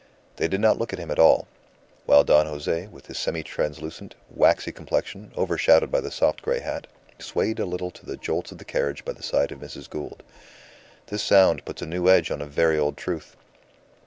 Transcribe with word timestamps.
They 0.37 0.47
did 0.47 0.61
not 0.61 0.79
look 0.79 0.93
at 0.93 0.97
him 0.97 1.11
at 1.11 1.19
all; 1.19 1.47
while 2.07 2.23
Don 2.23 2.47
Jose, 2.47 2.87
with 2.87 3.05
his 3.05 3.19
semi 3.19 3.43
translucent, 3.43 4.15
waxy 4.31 4.71
complexion, 4.71 5.31
overshadowed 5.37 5.91
by 5.91 6.01
the 6.01 6.09
soft 6.09 6.41
grey 6.41 6.59
hat, 6.59 6.87
swayed 7.19 7.59
a 7.59 7.67
little 7.67 7.91
to 7.91 8.05
the 8.07 8.17
jolts 8.17 8.51
of 8.51 8.57
the 8.57 8.65
carriage 8.65 9.05
by 9.05 9.11
the 9.11 9.21
side 9.21 9.51
of 9.51 9.59
Mrs. 9.59 9.87
Gould. 9.87 10.23
"This 11.05 11.21
sound 11.21 11.63
puts 11.65 11.83
a 11.83 11.85
new 11.85 12.09
edge 12.09 12.31
on 12.31 12.41
a 12.41 12.47
very 12.47 12.79
old 12.79 12.97
truth." 12.97 13.37